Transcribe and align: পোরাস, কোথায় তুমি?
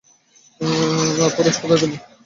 পোরাস, 1.35 1.55
কোথায় 1.61 1.79
তুমি? 1.81 1.97